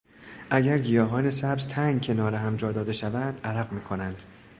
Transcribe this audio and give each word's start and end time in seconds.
اگر 0.49 0.77
گیاهان 0.77 1.29
سبز 1.29 1.67
تنگ 1.67 2.01
کنار 2.05 2.35
هم 2.35 2.55
جا 2.55 2.71
داده 2.71 2.93
شوند 2.93 3.39
عرق 3.43 3.71
میکنند. 3.71 4.23